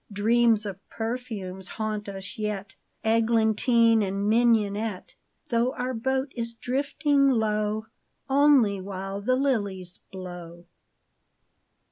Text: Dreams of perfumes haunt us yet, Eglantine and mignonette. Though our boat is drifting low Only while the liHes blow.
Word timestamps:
Dreams 0.11 0.65
of 0.65 0.79
perfumes 0.89 1.67
haunt 1.69 2.09
us 2.09 2.35
yet, 2.39 2.73
Eglantine 3.03 4.01
and 4.01 4.27
mignonette. 4.27 5.13
Though 5.49 5.75
our 5.75 5.93
boat 5.93 6.31
is 6.35 6.55
drifting 6.55 7.29
low 7.29 7.85
Only 8.27 8.81
while 8.81 9.21
the 9.21 9.35
liHes 9.37 9.99
blow. 10.11 10.65